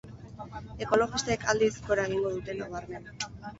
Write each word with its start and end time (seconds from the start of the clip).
Ekologistek, 0.85 1.45
aldiz, 1.53 1.71
gora 1.91 2.09
egingo 2.11 2.35
dute 2.39 2.59
nabarmen. 2.65 3.09